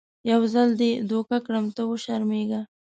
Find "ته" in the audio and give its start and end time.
1.75-1.81